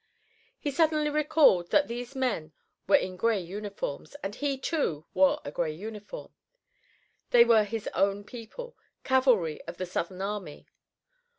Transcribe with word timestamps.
He 0.57 0.71
suddenly 0.71 1.11
recalled 1.11 1.69
that 1.69 1.87
these 1.87 2.15
men 2.15 2.53
were 2.87 2.95
in 2.95 3.17
gray 3.17 3.39
uniforms, 3.39 4.15
and 4.23 4.33
he, 4.33 4.57
too, 4.57 5.05
wore 5.13 5.39
a 5.45 5.51
gray 5.51 5.73
uniform. 5.73 6.33
They 7.29 7.45
were 7.45 7.65
his 7.65 7.87
own 7.93 8.23
people, 8.23 8.75
cavalry 9.03 9.61
of 9.67 9.77
the 9.77 9.85
Southern 9.85 10.23
army. 10.23 10.65